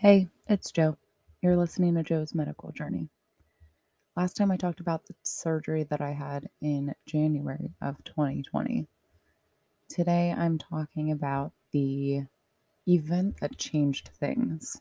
Hey, 0.00 0.28
it's 0.46 0.70
Joe. 0.70 0.96
You're 1.42 1.56
listening 1.56 1.96
to 1.96 2.04
Joe's 2.04 2.32
Medical 2.32 2.70
Journey. 2.70 3.08
Last 4.16 4.36
time 4.36 4.52
I 4.52 4.56
talked 4.56 4.78
about 4.78 5.04
the 5.04 5.14
surgery 5.24 5.82
that 5.90 6.00
I 6.00 6.12
had 6.12 6.48
in 6.62 6.94
January 7.04 7.72
of 7.82 7.96
2020. 8.04 8.86
Today 9.88 10.32
I'm 10.38 10.56
talking 10.56 11.10
about 11.10 11.50
the 11.72 12.22
event 12.86 13.40
that 13.40 13.58
changed 13.58 14.10
things 14.20 14.80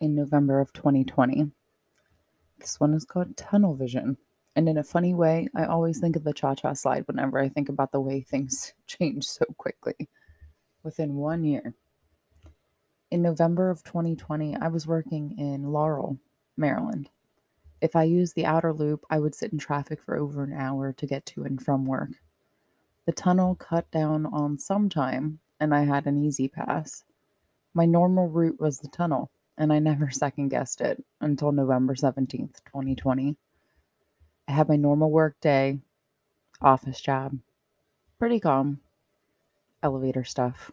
in 0.00 0.16
November 0.16 0.58
of 0.58 0.72
2020. 0.72 1.48
This 2.58 2.80
one 2.80 2.92
is 2.92 3.04
called 3.04 3.36
tunnel 3.36 3.76
vision. 3.76 4.16
And 4.56 4.68
in 4.68 4.78
a 4.78 4.82
funny 4.82 5.14
way, 5.14 5.46
I 5.54 5.66
always 5.66 6.00
think 6.00 6.16
of 6.16 6.24
the 6.24 6.32
cha 6.32 6.56
cha 6.56 6.72
slide 6.72 7.06
whenever 7.06 7.38
I 7.38 7.50
think 7.50 7.68
about 7.68 7.92
the 7.92 8.00
way 8.00 8.22
things 8.22 8.74
change 8.88 9.26
so 9.26 9.44
quickly 9.58 10.08
within 10.82 11.14
one 11.14 11.44
year. 11.44 11.72
In 13.10 13.22
November 13.22 13.70
of 13.70 13.82
2020, 13.82 14.56
I 14.56 14.68
was 14.68 14.86
working 14.86 15.36
in 15.36 15.72
Laurel, 15.72 16.20
Maryland. 16.56 17.10
If 17.80 17.96
I 17.96 18.04
used 18.04 18.36
the 18.36 18.46
outer 18.46 18.72
loop, 18.72 19.04
I 19.10 19.18
would 19.18 19.34
sit 19.34 19.52
in 19.52 19.58
traffic 19.58 20.00
for 20.00 20.16
over 20.16 20.44
an 20.44 20.52
hour 20.52 20.92
to 20.92 21.06
get 21.06 21.26
to 21.26 21.42
and 21.42 21.60
from 21.60 21.84
work. 21.84 22.10
The 23.06 23.12
tunnel 23.12 23.56
cut 23.56 23.90
down 23.90 24.26
on 24.26 24.60
some 24.60 24.88
time, 24.88 25.40
and 25.58 25.74
I 25.74 25.82
had 25.82 26.06
an 26.06 26.24
E-ZPass. 26.24 27.02
My 27.74 27.84
normal 27.84 28.28
route 28.28 28.60
was 28.60 28.78
the 28.78 28.88
tunnel, 28.88 29.32
and 29.58 29.72
I 29.72 29.80
never 29.80 30.08
second 30.12 30.50
guessed 30.50 30.80
it 30.80 31.02
until 31.20 31.50
November 31.50 31.96
17th, 31.96 32.62
2020. 32.66 33.36
I 34.46 34.52
had 34.52 34.68
my 34.68 34.76
normal 34.76 35.10
work 35.10 35.40
day, 35.40 35.80
office 36.62 37.00
job, 37.00 37.36
pretty 38.20 38.38
calm, 38.38 38.78
elevator 39.82 40.22
stuff 40.22 40.70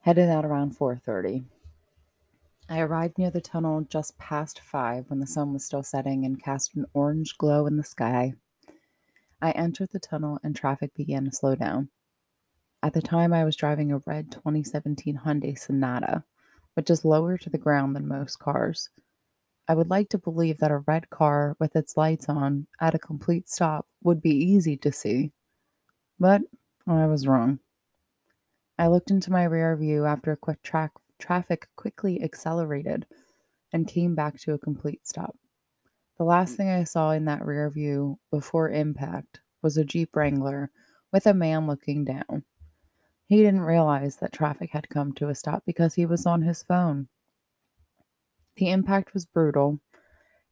headed 0.00 0.28
out 0.28 0.44
around 0.44 0.76
4:30. 0.76 1.44
I 2.68 2.80
arrived 2.80 3.18
near 3.18 3.30
the 3.30 3.40
tunnel 3.40 3.82
just 3.82 4.16
past 4.16 4.60
5 4.60 5.10
when 5.10 5.20
the 5.20 5.26
sun 5.26 5.52
was 5.52 5.64
still 5.64 5.82
setting 5.82 6.24
and 6.24 6.42
cast 6.42 6.74
an 6.74 6.86
orange 6.94 7.36
glow 7.36 7.66
in 7.66 7.76
the 7.76 7.84
sky. 7.84 8.34
I 9.42 9.50
entered 9.52 9.90
the 9.90 9.98
tunnel 9.98 10.38
and 10.42 10.54
traffic 10.54 10.94
began 10.94 11.24
to 11.24 11.32
slow 11.32 11.54
down. 11.54 11.90
At 12.82 12.94
the 12.94 13.02
time 13.02 13.32
I 13.32 13.44
was 13.44 13.56
driving 13.56 13.92
a 13.92 13.98
red 14.06 14.30
2017 14.30 15.18
Hyundai 15.24 15.58
Sonata, 15.58 16.24
which 16.74 16.88
is 16.88 17.04
lower 17.04 17.36
to 17.36 17.50
the 17.50 17.58
ground 17.58 17.94
than 17.94 18.08
most 18.08 18.38
cars. 18.38 18.88
I 19.68 19.74
would 19.74 19.90
like 19.90 20.08
to 20.10 20.18
believe 20.18 20.58
that 20.58 20.70
a 20.70 20.78
red 20.78 21.10
car 21.10 21.56
with 21.58 21.76
its 21.76 21.96
lights 21.96 22.28
on 22.28 22.66
at 22.80 22.94
a 22.94 22.98
complete 22.98 23.48
stop 23.48 23.86
would 24.02 24.22
be 24.22 24.34
easy 24.34 24.76
to 24.78 24.92
see, 24.92 25.32
but 26.18 26.42
I 26.86 27.06
was 27.06 27.26
wrong. 27.26 27.58
I 28.80 28.86
looked 28.86 29.10
into 29.10 29.30
my 29.30 29.44
rear 29.44 29.76
view 29.76 30.06
after 30.06 30.32
a 30.32 30.38
quick 30.38 30.62
track 30.62 30.92
traffic 31.18 31.68
quickly 31.76 32.22
accelerated 32.22 33.04
and 33.74 33.86
came 33.86 34.14
back 34.14 34.40
to 34.40 34.54
a 34.54 34.58
complete 34.58 35.06
stop. 35.06 35.36
The 36.16 36.24
last 36.24 36.56
thing 36.56 36.70
I 36.70 36.84
saw 36.84 37.10
in 37.10 37.26
that 37.26 37.44
rear 37.44 37.68
view 37.68 38.18
before 38.30 38.70
impact 38.70 39.40
was 39.60 39.76
a 39.76 39.84
Jeep 39.84 40.16
Wrangler 40.16 40.70
with 41.12 41.26
a 41.26 41.34
man 41.34 41.66
looking 41.66 42.06
down. 42.06 42.44
He 43.26 43.36
didn't 43.36 43.60
realize 43.60 44.16
that 44.16 44.32
traffic 44.32 44.70
had 44.70 44.88
come 44.88 45.12
to 45.12 45.28
a 45.28 45.34
stop 45.34 45.62
because 45.66 45.92
he 45.92 46.06
was 46.06 46.24
on 46.24 46.40
his 46.40 46.62
phone. 46.62 47.08
The 48.56 48.70
impact 48.70 49.12
was 49.12 49.26
brutal, 49.26 49.78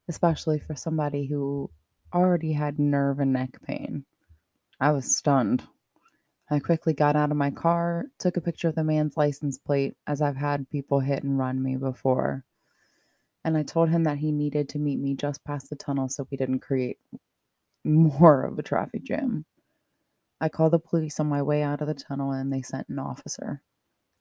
especially 0.06 0.58
for 0.58 0.74
somebody 0.74 1.28
who 1.28 1.70
already 2.12 2.52
had 2.52 2.78
nerve 2.78 3.20
and 3.20 3.32
neck 3.32 3.56
pain. 3.66 4.04
I 4.78 4.92
was 4.92 5.16
stunned. 5.16 5.62
I 6.50 6.60
quickly 6.60 6.94
got 6.94 7.14
out 7.14 7.30
of 7.30 7.36
my 7.36 7.50
car, 7.50 8.06
took 8.18 8.36
a 8.36 8.40
picture 8.40 8.68
of 8.68 8.74
the 8.74 8.84
man's 8.84 9.16
license 9.16 9.58
plate, 9.58 9.94
as 10.06 10.22
I've 10.22 10.36
had 10.36 10.70
people 10.70 11.00
hit 11.00 11.22
and 11.22 11.38
run 11.38 11.62
me 11.62 11.76
before. 11.76 12.44
And 13.44 13.56
I 13.56 13.62
told 13.62 13.90
him 13.90 14.04
that 14.04 14.18
he 14.18 14.32
needed 14.32 14.68
to 14.70 14.78
meet 14.78 14.98
me 14.98 15.14
just 15.14 15.44
past 15.44 15.68
the 15.68 15.76
tunnel 15.76 16.08
so 16.08 16.26
we 16.30 16.36
didn't 16.36 16.60
create 16.60 16.98
more 17.84 18.44
of 18.44 18.58
a 18.58 18.62
traffic 18.62 19.04
jam. 19.04 19.44
I 20.40 20.48
called 20.48 20.72
the 20.72 20.78
police 20.78 21.20
on 21.20 21.26
my 21.28 21.42
way 21.42 21.62
out 21.62 21.80
of 21.80 21.88
the 21.88 21.94
tunnel 21.94 22.32
and 22.32 22.52
they 22.52 22.62
sent 22.62 22.88
an 22.88 22.98
officer. 22.98 23.62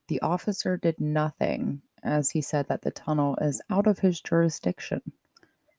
The 0.07 0.21
officer 0.21 0.77
did 0.77 0.99
nothing, 0.99 1.81
as 2.03 2.31
he 2.31 2.41
said 2.41 2.67
that 2.69 2.81
the 2.81 2.91
tunnel 2.91 3.37
is 3.41 3.61
out 3.69 3.87
of 3.87 3.99
his 3.99 4.21
jurisdiction, 4.21 5.01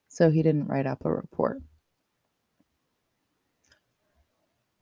so 0.08 0.30
he 0.30 0.42
didn't 0.42 0.68
write 0.68 0.86
up 0.86 1.04
a 1.04 1.12
report. 1.12 1.60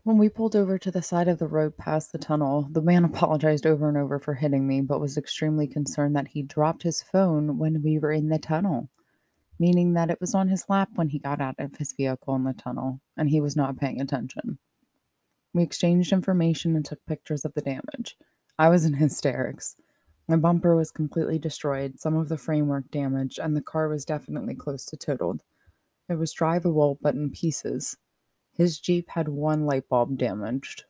When 0.06 0.18
we 0.18 0.28
pulled 0.28 0.54
over 0.54 0.78
to 0.78 0.92
the 0.92 1.02
side 1.02 1.26
of 1.26 1.40
the 1.40 1.48
road 1.48 1.76
past 1.76 2.12
the 2.12 2.18
tunnel, 2.18 2.68
the 2.70 2.80
man 2.80 3.04
apologized 3.04 3.66
over 3.66 3.88
and 3.88 3.98
over 3.98 4.20
for 4.20 4.34
hitting 4.34 4.64
me, 4.64 4.80
but 4.80 5.00
was 5.00 5.16
extremely 5.18 5.66
concerned 5.66 6.14
that 6.14 6.28
he 6.28 6.42
dropped 6.42 6.84
his 6.84 7.02
phone 7.02 7.58
when 7.58 7.82
we 7.82 7.98
were 7.98 8.12
in 8.12 8.28
the 8.28 8.38
tunnel, 8.38 8.88
meaning 9.58 9.94
that 9.94 10.08
it 10.08 10.20
was 10.20 10.32
on 10.32 10.46
his 10.46 10.64
lap 10.68 10.90
when 10.94 11.08
he 11.08 11.18
got 11.18 11.40
out 11.40 11.56
of 11.58 11.74
his 11.78 11.92
vehicle 11.92 12.36
in 12.36 12.44
the 12.44 12.52
tunnel, 12.52 13.00
and 13.16 13.30
he 13.30 13.40
was 13.40 13.56
not 13.56 13.78
paying 13.78 14.00
attention. 14.00 14.58
We 15.52 15.64
exchanged 15.64 16.12
information 16.12 16.76
and 16.76 16.84
took 16.84 17.04
pictures 17.06 17.44
of 17.44 17.54
the 17.54 17.60
damage. 17.60 18.16
I 18.60 18.68
was 18.68 18.84
in 18.84 18.94
hysterics. 19.02 19.74
My 20.28 20.36
bumper 20.36 20.76
was 20.76 20.92
completely 20.92 21.40
destroyed, 21.40 21.98
some 21.98 22.14
of 22.14 22.28
the 22.28 22.38
framework 22.38 22.92
damaged, 22.92 23.40
and 23.40 23.56
the 23.56 23.60
car 23.60 23.88
was 23.88 24.04
definitely 24.04 24.54
close 24.54 24.84
to 24.84 24.96
totaled. 24.96 25.42
It 26.08 26.14
was 26.14 26.32
drivable, 26.32 26.96
but 27.02 27.16
in 27.16 27.32
pieces. 27.32 27.96
His 28.56 28.80
Jeep 28.80 29.10
had 29.10 29.28
one 29.28 29.66
light 29.66 29.88
bulb 29.88 30.16
damaged. 30.16 30.84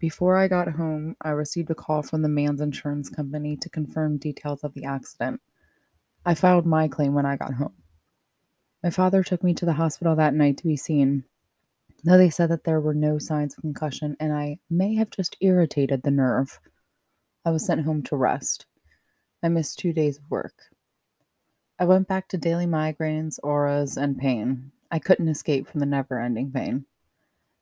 Before 0.00 0.36
I 0.36 0.48
got 0.48 0.72
home, 0.72 1.16
I 1.22 1.30
received 1.30 1.70
a 1.70 1.74
call 1.74 2.02
from 2.02 2.22
the 2.22 2.28
man's 2.28 2.60
insurance 2.60 3.08
company 3.08 3.56
to 3.58 3.70
confirm 3.70 4.18
details 4.18 4.64
of 4.64 4.74
the 4.74 4.84
accident. 4.84 5.40
I 6.26 6.34
filed 6.34 6.66
my 6.66 6.88
claim 6.88 7.14
when 7.14 7.26
I 7.26 7.36
got 7.36 7.54
home. 7.54 7.74
My 8.82 8.90
father 8.90 9.22
took 9.22 9.44
me 9.44 9.54
to 9.54 9.64
the 9.64 9.74
hospital 9.74 10.16
that 10.16 10.34
night 10.34 10.58
to 10.58 10.66
be 10.66 10.76
seen, 10.76 11.24
though 12.02 12.18
they 12.18 12.28
said 12.28 12.50
that 12.50 12.64
there 12.64 12.80
were 12.80 12.92
no 12.92 13.18
signs 13.18 13.54
of 13.54 13.62
concussion 13.62 14.16
and 14.18 14.32
I 14.32 14.58
may 14.68 14.96
have 14.96 15.10
just 15.10 15.36
irritated 15.40 16.02
the 16.02 16.10
nerve. 16.10 16.58
I 17.44 17.50
was 17.50 17.64
sent 17.64 17.84
home 17.84 18.02
to 18.02 18.16
rest. 18.16 18.66
I 19.42 19.48
missed 19.48 19.78
two 19.78 19.92
days 19.92 20.18
of 20.18 20.28
work. 20.28 20.54
I 21.78 21.84
went 21.84 22.08
back 22.08 22.28
to 22.28 22.36
daily 22.36 22.66
migraines, 22.66 23.38
auras, 23.42 23.96
and 23.96 24.18
pain. 24.18 24.72
I 24.90 24.98
couldn't 24.98 25.28
escape 25.28 25.66
from 25.68 25.80
the 25.80 25.86
never 25.86 26.20
ending 26.20 26.52
pain. 26.52 26.86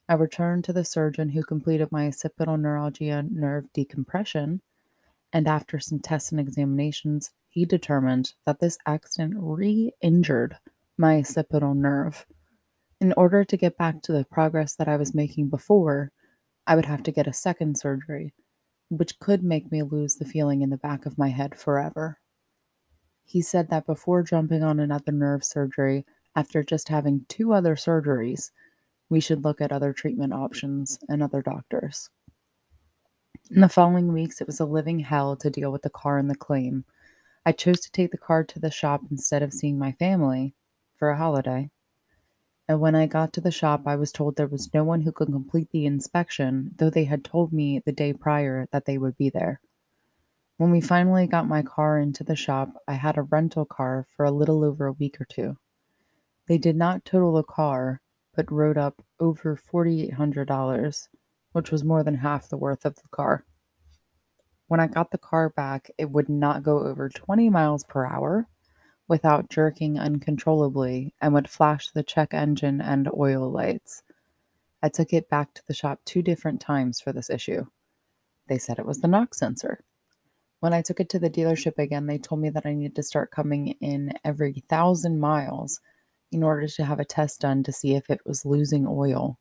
I 0.08 0.14
returned 0.14 0.64
to 0.64 0.72
the 0.72 0.84
surgeon 0.84 1.30
who 1.30 1.42
completed 1.42 1.90
my 1.90 2.06
occipital 2.06 2.56
neuralgia 2.56 3.22
nerve 3.30 3.72
decompression, 3.72 4.60
and 5.32 5.48
after 5.48 5.78
some 5.78 6.00
tests 6.00 6.30
and 6.30 6.40
examinations, 6.40 7.30
he 7.48 7.64
determined 7.64 8.34
that 8.44 8.60
this 8.60 8.78
accident 8.86 9.34
re 9.36 9.92
injured 10.00 10.58
my 10.98 11.18
occipital 11.18 11.74
nerve. 11.74 12.26
In 13.00 13.12
order 13.16 13.44
to 13.44 13.56
get 13.56 13.78
back 13.78 14.02
to 14.02 14.12
the 14.12 14.24
progress 14.24 14.74
that 14.76 14.88
I 14.88 14.96
was 14.96 15.14
making 15.14 15.48
before, 15.48 16.12
I 16.66 16.76
would 16.76 16.86
have 16.86 17.02
to 17.04 17.12
get 17.12 17.26
a 17.26 17.32
second 17.32 17.78
surgery, 17.78 18.32
which 18.88 19.18
could 19.18 19.42
make 19.42 19.72
me 19.72 19.82
lose 19.82 20.16
the 20.16 20.24
feeling 20.24 20.62
in 20.62 20.70
the 20.70 20.76
back 20.76 21.06
of 21.06 21.18
my 21.18 21.28
head 21.28 21.58
forever. 21.58 22.18
He 23.24 23.40
said 23.40 23.70
that 23.70 23.86
before 23.86 24.22
jumping 24.22 24.62
on 24.62 24.78
another 24.78 25.12
nerve 25.12 25.44
surgery, 25.44 26.04
after 26.34 26.62
just 26.62 26.88
having 26.88 27.24
two 27.28 27.52
other 27.52 27.76
surgeries, 27.76 28.50
we 29.08 29.20
should 29.20 29.44
look 29.44 29.60
at 29.60 29.72
other 29.72 29.92
treatment 29.92 30.32
options 30.32 30.98
and 31.08 31.22
other 31.22 31.42
doctors. 31.42 32.08
In 33.50 33.60
the 33.60 33.68
following 33.68 34.12
weeks, 34.12 34.40
it 34.40 34.46
was 34.46 34.60
a 34.60 34.64
living 34.64 35.00
hell 35.00 35.36
to 35.36 35.50
deal 35.50 35.70
with 35.70 35.82
the 35.82 35.90
car 35.90 36.16
and 36.16 36.30
the 36.30 36.34
claim. 36.34 36.84
I 37.44 37.52
chose 37.52 37.80
to 37.80 37.92
take 37.92 38.10
the 38.10 38.18
car 38.18 38.44
to 38.44 38.58
the 38.58 38.70
shop 38.70 39.02
instead 39.10 39.42
of 39.42 39.52
seeing 39.52 39.78
my 39.78 39.92
family 39.92 40.54
for 40.96 41.10
a 41.10 41.18
holiday. 41.18 41.70
And 42.68 42.80
when 42.80 42.94
I 42.94 43.06
got 43.06 43.32
to 43.34 43.40
the 43.40 43.50
shop, 43.50 43.82
I 43.86 43.96
was 43.96 44.12
told 44.12 44.36
there 44.36 44.46
was 44.46 44.72
no 44.72 44.84
one 44.84 45.02
who 45.02 45.12
could 45.12 45.28
complete 45.28 45.68
the 45.72 45.84
inspection, 45.84 46.70
though 46.76 46.88
they 46.88 47.04
had 47.04 47.24
told 47.24 47.52
me 47.52 47.80
the 47.80 47.92
day 47.92 48.12
prior 48.12 48.68
that 48.72 48.86
they 48.86 48.96
would 48.96 49.16
be 49.16 49.28
there. 49.28 49.60
When 50.56 50.70
we 50.70 50.80
finally 50.80 51.26
got 51.26 51.48
my 51.48 51.62
car 51.62 51.98
into 51.98 52.22
the 52.22 52.36
shop, 52.36 52.80
I 52.86 52.94
had 52.94 53.18
a 53.18 53.22
rental 53.22 53.64
car 53.64 54.06
for 54.16 54.24
a 54.24 54.30
little 54.30 54.64
over 54.64 54.86
a 54.86 54.92
week 54.92 55.20
or 55.20 55.24
two. 55.24 55.58
They 56.46 56.58
did 56.58 56.76
not 56.76 57.04
total 57.04 57.34
the 57.34 57.44
car, 57.44 58.00
but 58.34 58.50
wrote 58.50 58.76
up 58.76 59.02
over 59.20 59.56
$4,800, 59.56 61.08
which 61.52 61.70
was 61.70 61.84
more 61.84 62.02
than 62.02 62.16
half 62.16 62.48
the 62.48 62.56
worth 62.56 62.84
of 62.84 62.96
the 62.96 63.08
car. 63.10 63.44
When 64.66 64.80
I 64.80 64.86
got 64.86 65.10
the 65.10 65.18
car 65.18 65.50
back, 65.50 65.90
it 65.98 66.10
would 66.10 66.28
not 66.28 66.62
go 66.62 66.80
over 66.80 67.08
20 67.08 67.50
miles 67.50 67.84
per 67.84 68.06
hour 68.06 68.48
without 69.06 69.50
jerking 69.50 69.98
uncontrollably 69.98 71.14
and 71.20 71.34
would 71.34 71.50
flash 71.50 71.90
the 71.90 72.02
check 72.02 72.32
engine 72.32 72.80
and 72.80 73.10
oil 73.12 73.50
lights. 73.50 74.02
I 74.82 74.88
took 74.88 75.12
it 75.12 75.28
back 75.28 75.54
to 75.54 75.62
the 75.66 75.74
shop 75.74 76.00
two 76.04 76.22
different 76.22 76.60
times 76.60 77.00
for 77.00 77.12
this 77.12 77.30
issue. 77.30 77.66
They 78.48 78.58
said 78.58 78.78
it 78.78 78.86
was 78.86 79.00
the 79.00 79.08
knock 79.08 79.34
sensor. 79.34 79.84
When 80.60 80.72
I 80.72 80.82
took 80.82 80.98
it 80.98 81.08
to 81.10 81.18
the 81.18 81.30
dealership 81.30 81.78
again, 81.78 82.06
they 82.06 82.18
told 82.18 82.40
me 82.40 82.50
that 82.50 82.66
I 82.66 82.72
needed 82.74 82.96
to 82.96 83.02
start 83.02 83.30
coming 83.30 83.68
in 83.80 84.14
every 84.24 84.64
thousand 84.68 85.20
miles 85.20 85.80
in 86.32 86.42
order 86.42 86.66
to 86.66 86.84
have 86.84 86.98
a 86.98 87.04
test 87.04 87.40
done 87.40 87.62
to 87.62 87.72
see 87.72 87.94
if 87.94 88.10
it 88.10 88.20
was 88.24 88.44
losing 88.44 88.86
oil. 88.86 89.38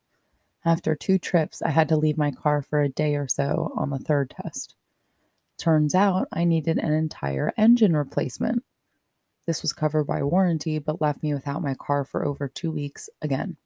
After 0.63 0.95
two 0.95 1.17
trips, 1.17 1.61
I 1.61 1.69
had 1.69 1.89
to 1.89 1.97
leave 1.97 2.17
my 2.17 2.31
car 2.31 2.61
for 2.61 2.81
a 2.81 2.89
day 2.89 3.15
or 3.15 3.27
so 3.27 3.73
on 3.75 3.89
the 3.89 3.97
third 3.97 4.29
test. 4.29 4.75
Turns 5.57 5.95
out 5.95 6.27
I 6.31 6.43
needed 6.43 6.77
an 6.77 6.93
entire 6.93 7.53
engine 7.57 7.95
replacement. 7.95 8.63
This 9.47 9.61
was 9.61 9.73
covered 9.73 10.05
by 10.05 10.23
warranty, 10.23 10.79
but 10.79 11.01
left 11.01 11.23
me 11.23 11.33
without 11.33 11.63
my 11.63 11.73
car 11.73 12.03
for 12.03 12.25
over 12.25 12.47
two 12.47 12.71
weeks 12.71 13.09
again. 13.21 13.57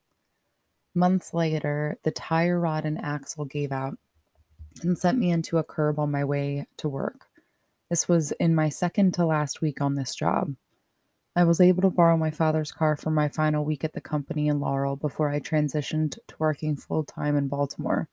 Months 0.94 1.34
later, 1.34 1.98
the 2.04 2.12
tire 2.12 2.60
rod 2.60 2.86
and 2.86 3.04
axle 3.04 3.46
gave 3.46 3.72
out 3.72 3.98
and 4.82 4.98
sent 4.98 5.18
me 5.18 5.32
into 5.32 5.58
a 5.58 5.64
curb 5.64 6.00
on 6.00 6.12
my 6.12 6.24
way 6.24 6.66
to 6.78 6.90
work. 6.90 7.28
This 7.90 8.08
was 8.08 8.32
in 8.34 8.56
my 8.56 8.70
second 8.70 9.14
to 9.16 9.26
last 9.26 9.62
week 9.62 9.82
on 9.82 9.96
this 9.96 10.16
job. 10.16 10.56
I 11.38 11.44
was 11.44 11.60
able 11.60 11.82
to 11.82 11.90
borrow 11.90 12.16
my 12.16 12.32
father's 12.32 12.72
car 12.72 12.96
for 12.96 13.12
my 13.12 13.28
final 13.28 13.66
week 13.66 13.84
at 13.84 13.92
the 13.92 14.00
company 14.00 14.48
in 14.48 14.62
Laurel 14.62 14.96
before 14.96 15.30
I 15.30 15.42
transitioned 15.42 16.18
to 16.28 16.36
working 16.40 16.78
full 16.78 17.04
time 17.04 17.36
in 17.36 17.50
Baltimore. 17.50 18.08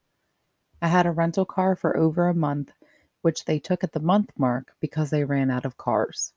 I 0.80 0.88
had 0.88 1.06
a 1.06 1.12
rental 1.12 1.44
car 1.44 1.76
for 1.76 1.96
over 1.96 2.26
a 2.26 2.34
month, 2.34 2.72
which 3.20 3.44
they 3.44 3.60
took 3.60 3.84
at 3.84 3.92
the 3.92 4.00
month 4.00 4.32
mark 4.36 4.74
because 4.80 5.10
they 5.10 5.22
ran 5.22 5.52
out 5.52 5.64
of 5.64 5.76
cars. 5.76 6.32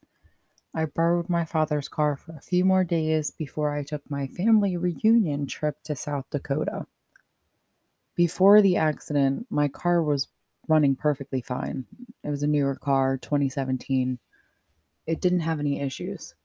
I 0.72 0.84
borrowed 0.84 1.28
my 1.28 1.44
father's 1.44 1.88
car 1.88 2.16
for 2.16 2.36
a 2.36 2.40
few 2.40 2.64
more 2.64 2.84
days 2.84 3.32
before 3.32 3.74
I 3.74 3.82
took 3.82 4.08
my 4.08 4.28
family 4.28 4.76
reunion 4.76 5.48
trip 5.48 5.82
to 5.84 5.96
South 5.96 6.26
Dakota. 6.30 6.86
Before 8.14 8.62
the 8.62 8.76
accident, 8.76 9.48
my 9.50 9.66
car 9.66 10.04
was 10.04 10.28
running 10.68 10.94
perfectly 10.94 11.40
fine. 11.40 11.84
It 12.22 12.30
was 12.30 12.44
a 12.44 12.46
newer 12.46 12.76
car, 12.76 13.18
2017. 13.18 14.20
It 15.08 15.20
didn't 15.20 15.40
have 15.40 15.58
any 15.58 15.80
issues. 15.80 16.36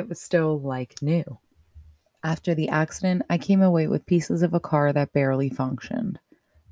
It 0.00 0.08
was 0.08 0.18
still 0.18 0.58
like 0.58 1.02
new. 1.02 1.40
After 2.24 2.54
the 2.54 2.70
accident, 2.70 3.20
I 3.28 3.36
came 3.36 3.60
away 3.60 3.86
with 3.86 4.06
pieces 4.06 4.42
of 4.42 4.54
a 4.54 4.58
car 4.58 4.94
that 4.94 5.12
barely 5.12 5.50
functioned. 5.50 6.18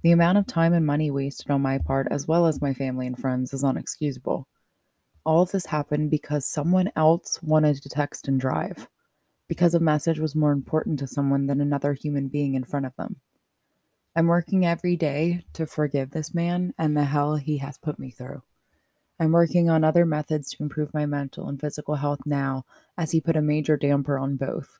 The 0.03 0.13
amount 0.13 0.39
of 0.39 0.47
time 0.47 0.73
and 0.73 0.87
money 0.87 1.11
wasted 1.11 1.51
on 1.51 1.61
my 1.61 1.77
part, 1.77 2.09
as 2.11 2.27
well 2.27 2.47
as 2.47 2.63
my 2.63 2.73
family 2.73 3.07
and 3.07 3.19
friends, 3.19 3.53
is 3.53 3.63
unexcusable. 3.63 4.47
All 5.27 5.43
of 5.43 5.51
this 5.51 5.67
happened 5.67 6.11
because 6.11 6.47
someone 6.47 6.91
else 6.97 7.39
wanted 7.43 7.83
to 7.83 7.91
text 7.91 8.29
and 8.29 8.41
drive, 8.41 8.89
because 9.47 9.75
a 9.75 9.79
message 9.79 10.19
was 10.19 10.35
more 10.35 10.53
important 10.53 10.99
to 11.01 11.07
someone 11.07 11.49
than 11.49 11.61
another 11.61 11.93
human 11.93 12.29
being 12.29 12.55
in 12.55 12.65
front 12.65 12.87
of 12.87 12.97
them. 12.97 13.17
I'm 14.17 14.27
working 14.27 14.65
every 14.65 14.97
day 14.97 15.45
to 15.53 15.67
forgive 15.67 16.13
this 16.13 16.33
man 16.33 16.73
and 16.79 16.97
the 16.97 17.05
hell 17.05 17.37
he 17.37 17.59
has 17.59 17.77
put 17.77 17.99
me 17.99 18.11
through. 18.11 18.43
I'm 19.21 19.33
working 19.33 19.69
on 19.69 19.83
other 19.83 20.07
methods 20.07 20.51
to 20.51 20.63
improve 20.63 20.95
my 20.95 21.05
mental 21.05 21.49
and 21.49 21.61
physical 21.61 21.97
health 21.97 22.21
now, 22.25 22.65
as 22.97 23.11
he 23.11 23.21
put 23.21 23.37
a 23.37 23.43
major 23.43 23.77
damper 23.77 24.19
on 24.19 24.37
both. 24.37 24.79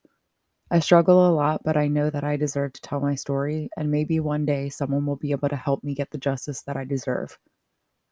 I 0.71 0.79
struggle 0.79 1.27
a 1.27 1.33
lot, 1.33 1.61
but 1.65 1.75
I 1.75 1.87
know 1.87 2.09
that 2.09 2.23
I 2.23 2.37
deserve 2.37 2.73
to 2.73 2.81
tell 2.81 2.99
my 2.99 3.15
story, 3.15 3.69
and 3.75 3.91
maybe 3.91 4.19
one 4.19 4.45
day 4.45 4.69
someone 4.69 5.05
will 5.05 5.17
be 5.17 5.31
able 5.31 5.49
to 5.49 5.55
help 5.55 5.83
me 5.83 5.93
get 5.93 6.11
the 6.11 6.17
justice 6.17 6.61
that 6.61 6.77
I 6.77 6.85
deserve. 6.85 7.37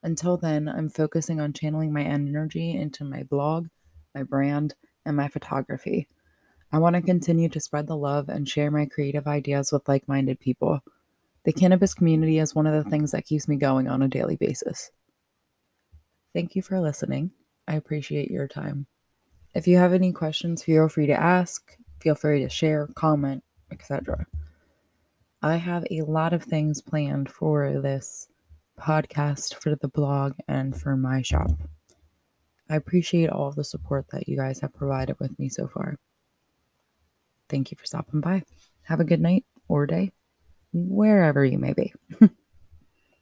Until 0.04 0.38
then, 0.38 0.68
I'm 0.68 0.90
focusing 0.90 1.40
on 1.40 1.54
channeling 1.54 1.94
my 1.94 2.04
energy 2.04 2.76
into 2.76 3.04
my 3.04 3.24
blog, 3.24 3.68
my 4.14 4.24
brand, 4.24 4.76
and 5.06 5.16
my 5.16 5.28
photography. 5.28 6.08
I 6.72 6.80
want 6.80 6.96
to 6.96 7.02
continue 7.02 7.48
to 7.50 7.60
spread 7.62 7.88
the 7.88 7.96
love 7.96 8.28
and 8.28 8.50
share 8.50 8.70
my 8.70 8.86
creative 8.86 9.28
ideas 9.28 9.72
with 9.72 9.88
like 9.88 10.08
minded 10.08 10.40
people. 10.40 10.82
The 11.46 11.54
cannabis 11.54 11.94
community 11.94 12.40
is 12.40 12.54
one 12.54 12.68
of 12.68 12.74
the 12.74 12.90
things 12.90 13.12
that 13.12 13.26
keeps 13.26 13.48
me 13.48 13.56
going 13.56 13.88
on 13.88 14.02
a 14.02 14.10
daily 14.10 14.36
basis. 14.36 14.92
Thank 16.38 16.56
you 16.56 16.62
for 16.62 16.80
listening. 16.80 17.31
I 17.68 17.78
appreciate 17.78 18.30
your 18.30 18.48
time. 18.48 18.86
If 19.56 19.68
you 19.68 19.78
have 19.78 19.92
any 19.92 20.12
questions, 20.12 20.62
feel 20.62 20.88
free 20.88 21.07
to 21.07 21.19
ask, 21.19 21.75
feel 22.00 22.13
free 22.13 22.42
to 22.42 22.48
share, 22.48 22.86
comment, 22.94 23.44
etc. 23.72 24.28
I 25.42 25.56
have 25.56 25.84
a 25.89 26.04
lot 26.04 26.34
of 26.34 26.44
things 26.44 26.80
planned 26.80 27.28
for 27.28 27.81
this 27.81 28.28
podcast, 28.80 29.56
for 29.56 29.74
the 29.78 29.88
blog, 29.88 30.34
and 30.48 30.80
for 30.80 30.95
my 30.95 31.24
shop. 31.24 31.50
I 32.69 32.75
appreciate 32.75 33.31
all 33.31 33.51
the 33.51 33.63
support 33.63 34.06
that 34.12 34.30
you 34.30 34.38
guys 34.38 34.60
have 34.60 34.75
provided 34.75 35.19
with 35.19 35.40
me 35.40 35.50
so 35.50 35.68
far. 35.68 35.98
Thank 37.50 37.72
you 37.72 37.78
for 37.80 37.88
stopping 37.88 38.22
by. 38.22 38.44
Have 38.83 39.00
a 39.00 39.06
good 39.06 39.22
night 39.22 39.44
or 39.68 39.88
day, 39.88 40.12
wherever 40.72 41.44
you 41.44 41.57
may 41.57 41.74
be. 41.74 41.95